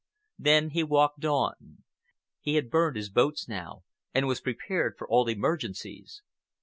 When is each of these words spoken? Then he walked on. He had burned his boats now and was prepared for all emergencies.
Then 0.39 0.71
he 0.71 0.81
walked 0.81 1.23
on. 1.25 1.83
He 2.39 2.55
had 2.55 2.71
burned 2.71 2.97
his 2.97 3.11
boats 3.11 3.47
now 3.47 3.83
and 4.15 4.25
was 4.25 4.41
prepared 4.41 4.95
for 4.97 5.07
all 5.07 5.27
emergencies. 5.29 6.23